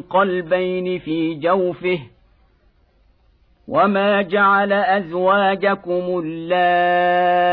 قلبين 0.00 0.98
في 0.98 1.34
جوفه 1.34 1.98
وما 3.68 4.22
جعل 4.22 4.72
أزواجكم 4.72 6.22
اللائي 6.24 7.46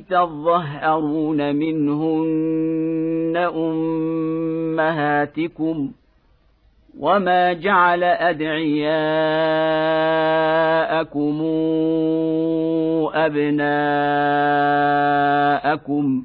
تظهرون 0.00 1.56
منهن 1.56 3.36
أمهاتكم 4.76 5.92
وما 6.98 7.52
جعل 7.52 8.04
أدعياءكم 8.04 9.04
أبناءكم 15.24 16.24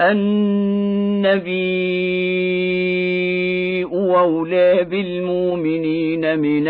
النبي 0.00 1.56
أولى 3.84 4.84
بالمؤمنين 4.84 6.38
من 6.38 6.68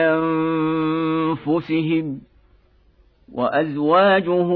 أنفسهم 1.38 2.20
وأزواجه 3.32 4.52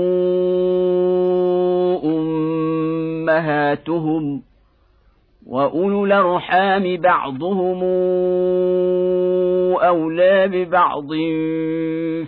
أمهاتهم 3.31 4.42
واولو 5.50 6.05
الارحام 6.05 6.97
بعضهم 6.97 7.83
اولى 9.83 10.49
ببعض 10.49 11.09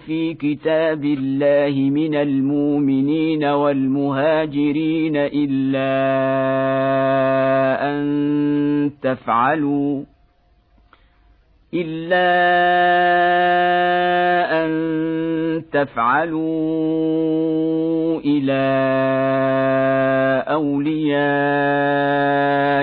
في 0.07 0.35
كتاب 0.35 1.05
الله 1.05 1.91
من 1.91 2.15
المؤمنين 2.15 3.45
والمهاجرين 3.45 5.17
الا 5.17 5.93
ان 7.91 8.91
تفعلوا 9.03 10.03
إلا 11.75 12.33
أن 14.65 14.73
تفعلوا 15.73 16.43
إلى 18.21 18.63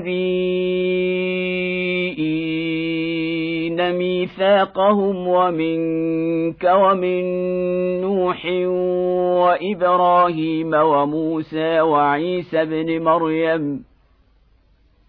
ميثاقهم 3.98 5.28
ومنك 5.28 6.64
ومن 6.64 7.22
نوح 8.00 8.46
وإبراهيم 9.42 10.74
وموسى 10.74 11.80
وعيسى 11.80 12.62
ابن 12.62 13.02
مريم 13.04 13.84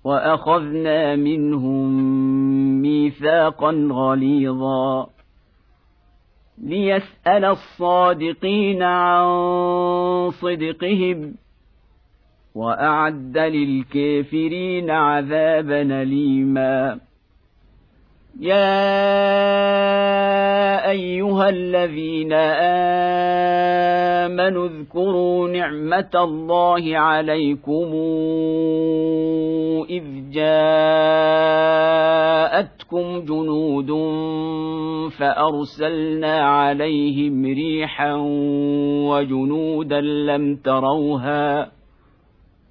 وأخذنا 0.03 1.15
منهم 1.15 1.91
ميثاقا 2.81 3.87
غليظا. 3.91 5.07
ليسأل 6.57 7.45
الصادقين 7.45 8.83
عن 8.83 9.25
صدقهم 10.31 11.35
وأعد 12.55 13.37
للكافرين 13.37 14.89
عذابا 14.89 16.01
أليما. 16.01 16.99
يا 18.39 18.89
ايها 20.89 21.49
الذين 21.49 22.33
امنوا 24.33 24.67
اذكروا 24.67 25.49
نعمه 25.49 26.09
الله 26.15 26.97
عليكم 26.97 27.93
اذ 29.89 30.03
جاءتكم 30.31 30.79
جنود 33.25 33.91
فارسلنا 35.19 36.41
عليهم 36.41 37.45
ريحا 37.45 38.13
وجنودا 39.09 40.01
لم 40.01 40.55
تروها 40.55 41.71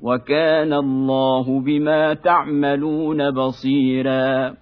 وكان 0.03 0.73
الله 0.73 1.61
بما 1.61 2.15
تعملون 2.15 3.31
بصيرا 3.31 4.62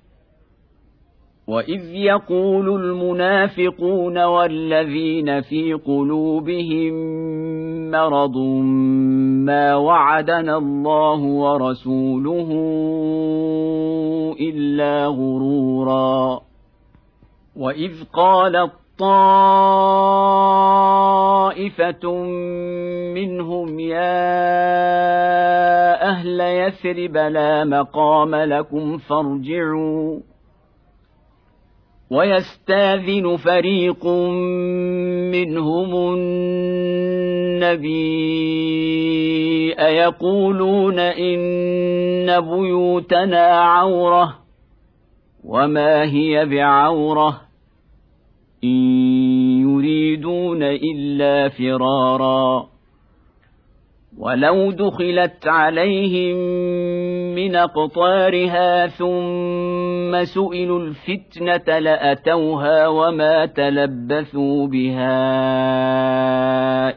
واذ 1.51 1.95
يقول 1.95 2.83
المنافقون 2.83 4.17
والذين 4.23 5.41
في 5.41 5.73
قلوبهم 5.73 6.93
مرض 7.91 8.37
ما 9.45 9.75
وعدنا 9.75 10.57
الله 10.57 11.19
ورسوله 11.19 12.49
الا 14.39 15.05
غرورا 15.05 16.41
واذ 17.55 18.03
قالت 18.13 18.71
طائفه 18.99 19.75
منهم 23.13 23.79
يا 23.79 24.41
أهل 26.09 26.39
يثرب 26.39 27.17
لا 27.17 27.63
مقام 27.63 28.35
لكم 28.35 28.97
فارجعوا 28.97 30.30
ويستاذن 32.11 33.37
فريق 33.37 34.05
منهم 35.31 36.13
النبي 37.53 38.01
أيقولون 39.79 40.99
إن 40.99 42.41
بيوتنا 42.41 43.47
عورة 43.47 44.37
وما 45.43 46.03
هي 46.03 46.45
بعورة 46.45 47.41
إن 48.63 48.77
يريدون 49.61 50.63
إلا 50.63 51.49
فرارا 51.49 52.67
ولو 54.17 54.71
دخلت 54.71 55.47
عليهم 55.47 56.37
من 57.35 57.55
أقطارها 57.55 58.87
ثم 58.87 60.23
سئلوا 60.23 60.79
الفتنة 60.79 61.79
لأتوها 61.79 62.87
وما 62.87 63.45
تلبثوا 63.45 64.67
بها 64.67 65.19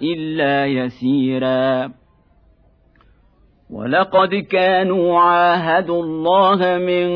إلا 0.02 0.66
يسيرا. 0.66 1.90
ولقد 3.70 4.34
كانوا 4.34 5.18
عاهدوا 5.18 6.02
الله 6.02 6.78
من 6.78 7.06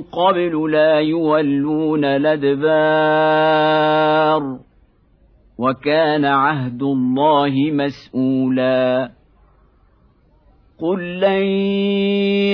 قبل 0.00 0.70
لا 0.72 1.00
يولون 1.00 2.04
الأدبار 2.04 3.00
وكان 5.58 6.24
عهد 6.24 6.82
الله 6.82 7.70
مسؤولا. 7.72 9.10
قل 10.80 11.20
لن 11.20 11.42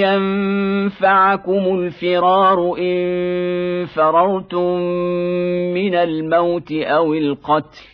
ينفعكم 0.03 1.79
الفرار 1.79 2.77
ان 2.79 3.87
فررتم 3.87 4.79
من 5.75 5.95
الموت 5.95 6.73
أو 6.73 7.15
القتل 7.15 7.87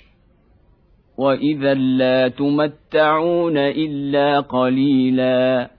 واذا 1.19 1.75
لا 1.75 2.29
تمتعون 2.29 3.58
الا 3.58 4.40
قليلا 4.40 5.70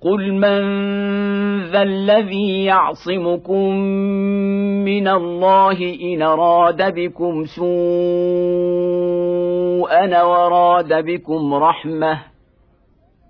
قل 0.00 0.32
من 0.32 0.62
ذا 1.70 1.82
الذي 1.82 2.64
يعصمكم 2.64 3.76
من 4.84 5.08
الله 5.08 5.94
ان 6.02 6.22
اراد 6.22 6.94
بكم 6.94 7.44
سوءا 7.44 7.62
وراد 10.22 11.04
بكم 11.04 11.54
رحمه 11.54 12.31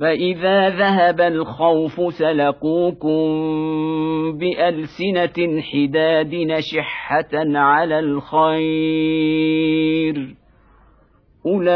فاذا 0.00 0.68
ذهب 0.68 1.20
الخوف 1.20 2.14
سلقوكم 2.14 3.18
بالسنه 4.38 5.60
حداد 5.60 6.34
نشحه 6.34 7.30
على 7.54 7.98
الخير 7.98 8.54
اولئك 11.46 11.72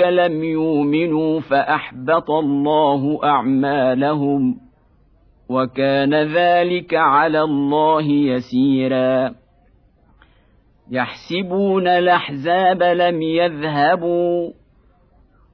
لم 0.00 0.44
يؤمنوا 0.44 1.40
فاحبط 1.40 2.30
الله 2.30 3.20
اعمالهم 3.24 4.56
وكان 5.48 6.14
ذلك 6.14 6.94
على 6.94 7.42
الله 7.42 8.02
يسيرا 8.02 9.34
يحسبون 10.90 11.88
الاحزاب 11.88 12.82
لم 12.82 13.22
يذهبوا 13.22 14.57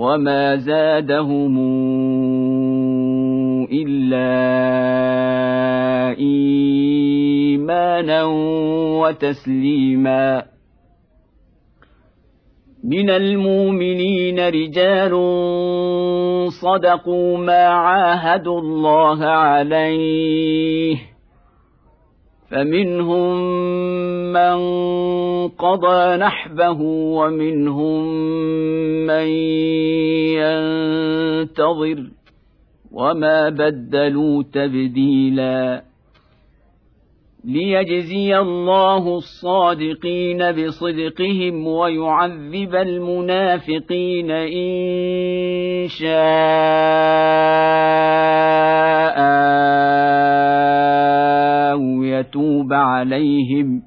وما 0.00 0.56
زادهم 0.56 1.56
الا 3.68 4.32
ايمانا 6.18 8.24
وتسليما 9.00 10.42
من 12.84 13.10
المؤمنين 13.10 14.48
رجال 14.48 15.12
صدقوا 16.52 17.38
ما 17.38 17.64
عاهدوا 17.66 18.60
الله 18.60 19.24
عليه 19.24 20.96
فمنهم 22.50 23.36
من 24.32 24.58
قضى 25.48 26.16
نحبه 26.16 26.80
ومنهم 26.82 28.04
من 29.06 29.26
ينتظر 31.46 32.10
وما 32.92 33.48
بدلوا 33.48 34.42
تبديلا 34.52 35.82
ليجزي 37.44 38.38
الله 38.38 39.16
الصادقين 39.16 40.52
بصدقهم 40.52 41.66
ويعذب 41.66 42.74
المنافقين 42.74 44.30
إن 44.30 45.88
شاء 45.88 46.20
أو 51.80 52.02
يتوب 52.02 52.72
عليهم 52.72 53.82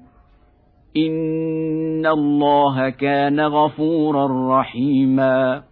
ان 0.97 2.05
الله 2.05 2.89
كان 2.89 3.39
غفورا 3.39 4.59
رحيما 4.59 5.63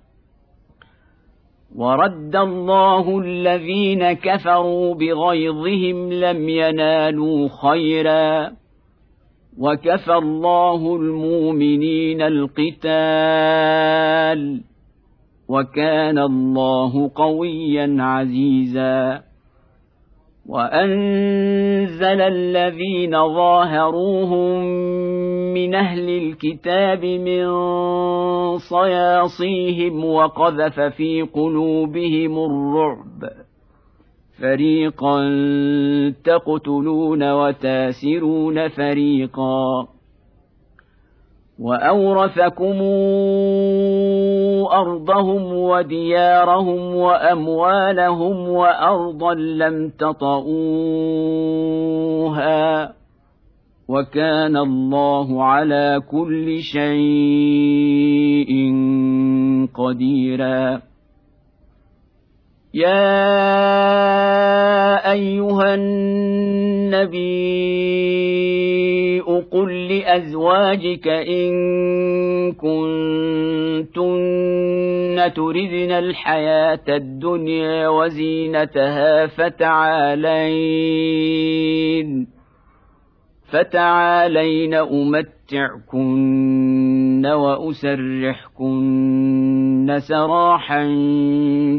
ورد 1.75 2.35
الله 2.35 3.19
الذين 3.19 4.13
كفروا 4.13 4.95
بغيظهم 4.95 6.13
لم 6.13 6.49
ينالوا 6.49 7.49
خيرا 7.61 8.51
وكفى 9.57 10.13
الله 10.13 10.95
المؤمنين 10.95 12.21
القتال 12.21 12.81
وكان 15.49 16.19
الله 16.19 17.11
قويا 17.15 17.95
عزيزا 17.99 19.30
وأنزل 20.51 22.21
الذين 22.21 23.11
ظاهروهم 23.11 24.63
من 25.53 25.75
أهل 25.75 26.09
الكتاب 26.09 27.05
من 27.05 27.47
صياصيهم 28.57 30.05
وقذف 30.05 30.79
في 30.79 31.21
قلوبهم 31.21 32.37
الرعب. 32.37 33.29
فريقا 34.41 35.19
تقتلون 36.23 37.31
وتاسرون 37.31 38.67
فريقا. 38.67 39.87
واورثكم 41.61 42.77
ارضهم 44.71 45.53
وديارهم 45.53 46.95
واموالهم 46.95 48.49
وارضا 48.49 49.33
لم 49.33 49.89
تطئوها 49.99 50.51
وكان 53.87 54.57
الله 54.57 55.43
على 55.43 56.01
كل 56.11 56.59
شيء 56.59 58.51
قديرا 59.73 60.81
يا 62.73 63.11
ايها 65.11 65.75
النبي 65.75 67.31
قل 69.51 69.87
لازواجك 69.87 71.07
ان 71.07 71.51
كنتن 72.51 74.01
تردن 75.35 75.91
الحياة 75.91 76.85
الدنيا 76.89 77.87
وزينتها 77.87 79.27
فتعالين 79.27 80.71
فتعالين 83.51 84.73
امتعكن 84.73 86.21
واسرحكن 87.25 88.77
سراحا 89.99 90.83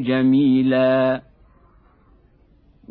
جميلا. 0.06 1.22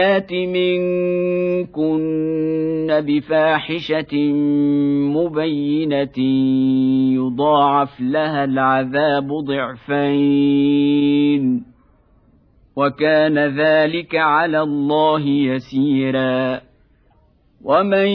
يات 0.00 0.32
منكن 0.32 1.90
بفاحشة 3.06 4.32
مبينة 5.16 6.18
يضاعف 7.14 8.00
لها 8.00 8.44
العذاب 8.44 9.28
ضعفين 9.44 10.90
وكان 12.76 13.38
ذلك 13.38 14.16
على 14.16 14.60
الله 14.60 15.20
يسيرا 15.26 16.60
ومن 17.64 18.06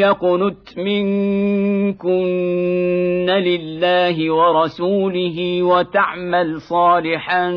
يقنت 0.00 0.78
منكن 0.78 2.16
لله 3.30 4.30
ورسوله 4.34 5.62
وتعمل 5.62 6.60
صالحا 6.60 7.50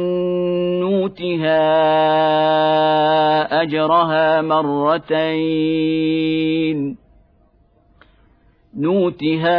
نوتها 0.83 1.61
اجرها 3.61 4.41
مرتين 4.41 5.83
نوتها 8.77 9.55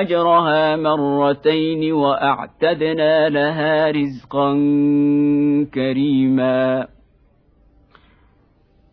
اجرها 0.00 0.76
مرتين 0.76 1.92
واعتدنا 1.92 3.28
لها 3.28 3.90
رزقا 3.90 4.52
كريما 5.74 6.86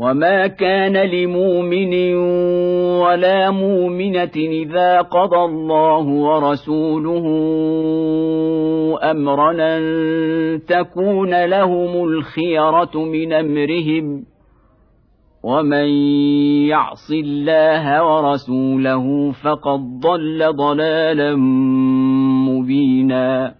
وما 0.00 0.46
كان 0.46 0.96
لمؤمن 0.96 2.14
ولا 3.04 3.50
مؤمنه 3.50 4.36
اذا 4.36 5.00
قضى 5.00 5.44
الله 5.44 6.06
ورسوله 6.06 7.26
امرا 9.10 9.76
ان 9.76 9.82
تكون 10.68 11.44
لهم 11.44 12.04
الخيره 12.04 12.90
من 12.94 13.32
امرهم 13.32 14.24
ومن 15.42 15.88
يعص 16.68 17.10
الله 17.10 18.04
ورسوله 18.04 19.32
فقد 19.32 19.80
ضل 20.00 20.52
ضلالا 20.56 21.36
مبينا 22.48 23.59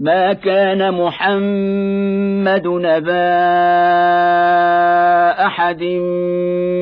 ما 0.00 0.32
كان 0.32 0.94
محمد 0.94 2.66
نبا 2.66 3.30
أحد 5.46 5.82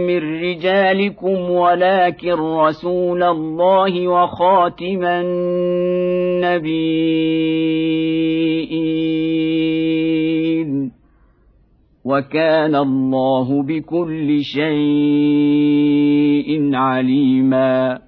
من 0.07 0.41
رجالكم 0.43 1.51
ولكن 1.51 2.33
رسول 2.33 3.23
الله 3.23 4.09
وخاتم 4.09 5.05
النبيين. 5.05 5.49
وكان 12.05 12.75
الله 12.77 13.63
بكل 13.63 14.43
شيء 14.43 14.71
عليما. 16.75 18.08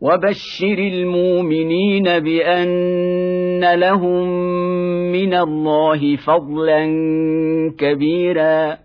وبشر 0.00 0.78
المؤمنين 0.78 2.04
بأن 2.04 3.74
لهم 3.74 4.28
من 5.12 5.34
الله 5.34 6.16
فضلا 6.16 6.86
كبيرا. 7.78 8.76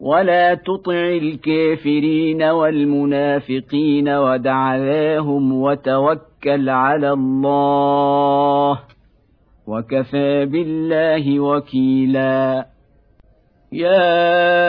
ولا 0.00 0.54
تطع 0.54 1.08
الكافرين 1.08 2.42
والمنافقين 2.42 4.08
ودع 4.08 4.76
ذاهم 4.76 5.62
وتوكل 5.62 6.68
على 6.68 7.12
الله 7.12 8.78
وكفى 9.66 10.46
بالله 10.46 11.40
وكيلا. 11.40 12.66
يا 13.72 14.68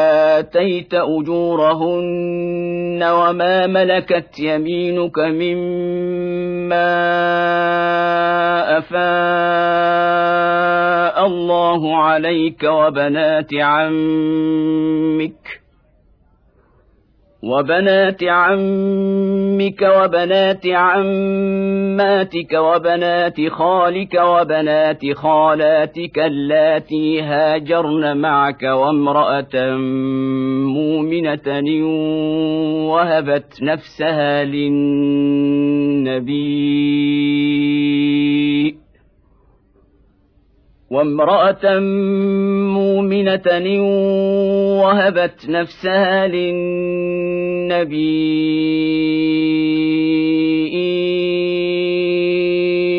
آتيت 0.41 0.93
أجورهن 0.93 3.03
وما 3.03 3.67
ملكت 3.67 4.39
يمينك 4.39 5.19
مما 5.19 6.91
أفاء 8.77 10.01
الله 11.25 11.97
عليك 11.97 12.63
وبنات 12.63 13.53
عمك 13.53 15.60
وبنات 17.43 18.23
عمك 18.23 19.81
وبنات 19.81 20.67
عماتك 20.67 22.53
وبنات 22.53 23.47
خالك 23.49 24.13
وبنات 24.23 25.11
خالاتك 25.13 26.19
اللاتي 26.19 27.21
هاجرن 27.21 28.17
معك 28.17 28.63
وامرأة 28.63 29.75
مؤمنة 30.75 31.47
وهبت 32.91 33.63
نفسها 33.63 34.43
للنبي 34.43 36.11
وامرأة 40.91 41.79
مؤمنة 42.75 43.47
وهبت 44.83 45.49
نفسها 45.49 46.27
للنبي 46.27 47.71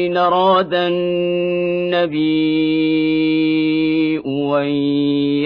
إن 0.06 0.16
أراد 0.16 0.74
النبي 0.74 1.02
أن 4.26 4.66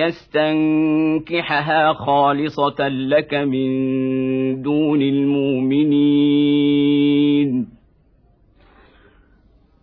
يستنكحها 0.06 1.92
خالصة 1.92 2.88
لك 2.88 3.34
من 3.34 4.62
دون 4.62 5.02
المؤمنين. 5.02 6.56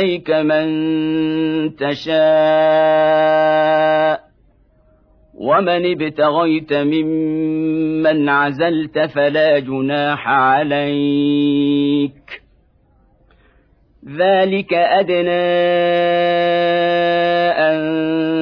إليك 0.00 0.30
من 0.30 1.76
تشاء 1.76 2.20
ومن 5.34 5.92
ابتغيت 5.92 6.72
ممن 6.72 8.28
عزلت 8.28 8.98
فلا 8.98 9.58
جناح 9.58 10.28
عليك. 10.28 11.30
ذلك 14.18 14.74
أدنى 14.74 15.30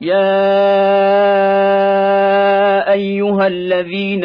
يا 0.00 0.40
ايها 2.92 3.46
الذين 3.46 4.24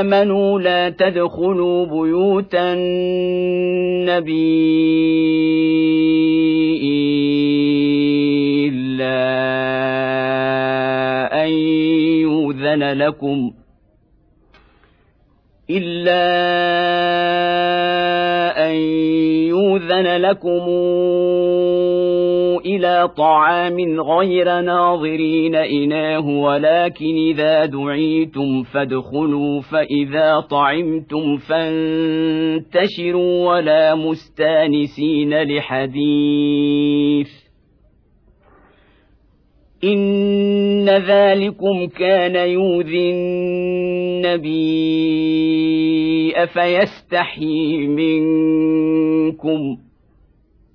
امنوا 0.00 0.60
لا 0.60 0.88
تدخلوا 0.88 1.86
بيوت 1.86 2.54
النبي 2.54 3.48
الا 8.68 9.16
ان 11.44 11.50
يؤذن 12.20 12.82
لكم 12.92 13.52
الا 15.70 16.26
ان 18.68 18.74
يؤذن 19.52 20.16
لكم 20.16 20.64
إلى 22.76 23.08
طعام 23.16 24.00
غير 24.00 24.60
ناظرين 24.60 25.54
إناه 25.54 26.28
ولكن 26.28 27.16
إذا 27.30 27.64
دعيتم 27.64 28.62
فادخلوا 28.62 29.60
فإذا 29.60 30.40
طعمتم 30.40 31.36
فانتشروا 31.36 33.48
ولا 33.48 33.94
مستانسين 33.94 35.42
لحديث. 35.42 37.28
إن 39.84 40.88
ذلكم 40.88 41.86
كان 41.86 42.48
يؤذي 42.48 43.10
النبي 43.10 44.86
فيستحيي 46.46 47.86
منكم؟ 47.86 49.85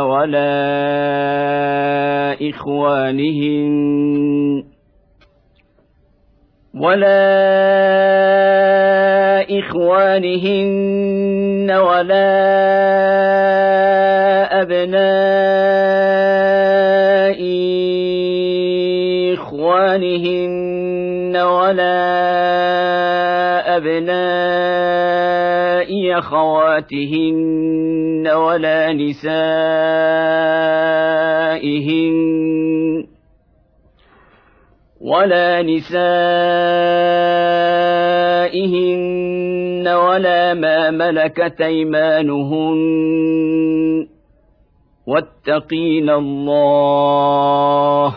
ولا 0.00 0.52
إخوانهن 2.50 4.64
ولا 6.74 7.22
إخوانهن 9.58 11.70
ولا 11.70 12.32
أبناء 14.62 15.82
إخوانهن 19.34 21.36
ولا 21.36 22.02
أبناء 23.76 24.71
أخواتهن 26.22 28.28
ولا 28.28 28.92
نسائهن 28.92 29.32
ولا 35.00 35.62
نسائهن 35.62 36.02
ولا 39.88 40.54
ما 40.54 40.90
ملكت 40.90 41.60
أيمانهن 41.60 42.78
واتقين 45.06 46.10
الله 46.10 48.14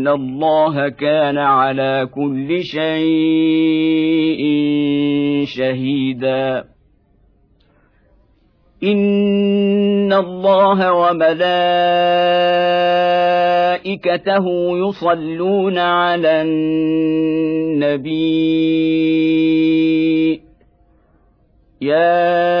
ان 0.00 0.08
الله 0.08 0.88
كان 0.88 1.38
على 1.38 2.08
كل 2.14 2.62
شيء 2.62 4.40
شهيدا. 5.44 6.64
ان 8.84 10.12
الله 10.12 10.92
وملائكته 10.92 11.64
يصلون 14.88 15.78
على 15.78 16.42
النبي. 16.42 18.00
يا 21.82 22.60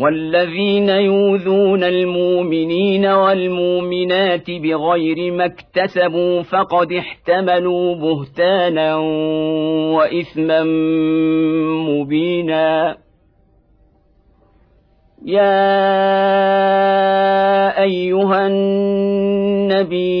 والذين 0.00 0.88
يؤذون 0.88 1.84
المؤمنين 1.84 3.06
والمؤمنات 3.06 4.50
بغير 4.50 5.32
ما 5.32 5.44
اكتسبوا 5.44 6.42
فقد 6.42 6.92
احتملوا 6.92 7.94
بهتانا 7.94 8.96
وإثما 9.96 10.62
مبينا. 11.88 12.96
يا 15.24 15.60
أيها 17.82 18.46
النبي 18.46 20.20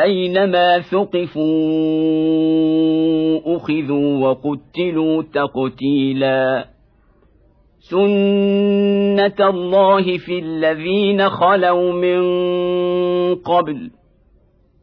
أينما 0.00 0.80
ثقفوا 0.80 1.56
أخذوا 3.56 4.28
وقتلوا 4.28 5.22
تقتيلا. 5.22 6.64
سنه 7.78 9.48
الله 9.50 10.18
في 10.18 10.38
الذين 10.38 11.28
خلوا 11.28 11.92
من 11.92 12.20
قبل. 13.34 13.90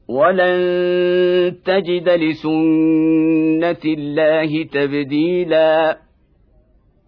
ولن 0.09 1.55
تجد 1.65 2.09
لسنه 2.09 3.93
الله 3.97 4.63
تبديلا. 4.63 5.97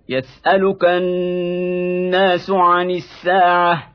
يسالك 0.10 0.86
الناس 0.86 2.52
عن 2.52 2.90
الساعة. 2.90 3.95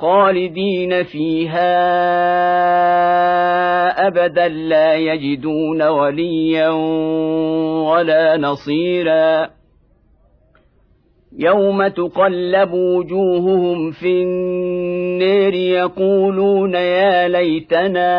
خالدين 0.00 1.02
فيها 1.02 1.74
أبدا 4.06 4.48
لا 4.48 4.94
يجدون 4.94 5.82
وليا 5.82 6.68
ولا 7.90 8.36
نصيرا. 8.36 9.48
يوم 11.38 11.88
تقلب 11.88 12.72
وجوههم 12.72 13.90
في 13.90 14.22
النير 14.22 15.54
يقولون 15.54 16.74
يا 16.74 17.28
ليتنا 17.28 18.12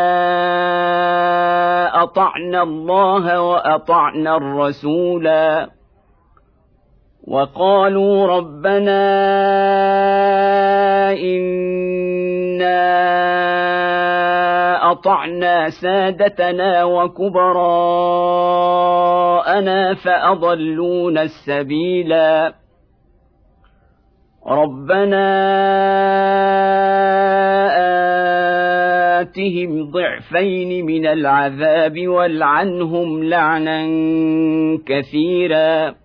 أطعنا 2.03 2.63
الله 2.63 3.41
وأطعنا 3.41 4.38
الرسولا. 4.38 5.69
وقالوا 7.27 8.27
ربنا 8.27 9.01
إنا 11.11 12.81
أطعنا 14.91 15.69
سادتنا 15.69 16.83
وكبراءنا 16.83 17.93
فأضلونا 19.93 21.21
السبيلا. 21.21 22.53
ربنا 24.47 25.45
آتهم 29.21 29.91
ضعفين 29.91 30.85
من 30.85 31.05
العذاب 31.05 32.07
والعنهم 32.07 33.23
لعنا 33.23 33.88
كثيرا. 34.88 36.05